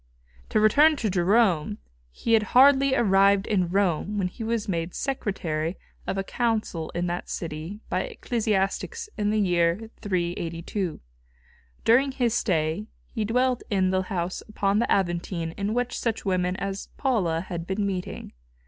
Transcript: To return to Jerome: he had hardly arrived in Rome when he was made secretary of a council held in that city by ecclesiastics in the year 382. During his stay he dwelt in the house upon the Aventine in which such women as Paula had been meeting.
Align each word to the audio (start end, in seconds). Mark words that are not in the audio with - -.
To 0.49 0.59
return 0.59 0.95
to 0.95 1.11
Jerome: 1.11 1.77
he 2.11 2.33
had 2.33 2.41
hardly 2.57 2.95
arrived 2.95 3.45
in 3.45 3.67
Rome 3.69 4.17
when 4.17 4.29
he 4.29 4.43
was 4.43 4.67
made 4.67 4.95
secretary 4.95 5.77
of 6.07 6.17
a 6.17 6.23
council 6.23 6.89
held 6.91 6.91
in 6.95 7.05
that 7.05 7.29
city 7.29 7.81
by 7.87 8.01
ecclesiastics 8.05 9.09
in 9.15 9.29
the 9.29 9.39
year 9.39 9.91
382. 10.01 11.01
During 11.85 12.13
his 12.13 12.33
stay 12.33 12.87
he 13.13 13.23
dwelt 13.23 13.61
in 13.69 13.91
the 13.91 14.01
house 14.01 14.41
upon 14.49 14.79
the 14.79 14.91
Aventine 14.91 15.51
in 15.51 15.75
which 15.75 15.99
such 15.99 16.25
women 16.25 16.55
as 16.55 16.87
Paula 16.97 17.41
had 17.41 17.67
been 17.67 17.85
meeting. 17.85 18.33